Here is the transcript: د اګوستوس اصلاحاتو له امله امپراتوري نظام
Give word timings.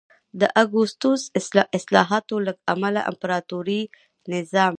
د 0.39 0.41
اګوستوس 0.63 1.21
اصلاحاتو 1.81 2.35
له 2.45 2.53
امله 2.73 3.01
امپراتوري 3.11 3.81
نظام 4.31 4.69